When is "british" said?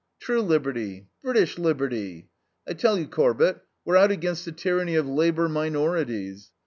1.21-1.59